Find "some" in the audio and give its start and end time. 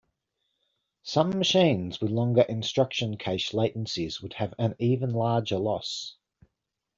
1.03-1.37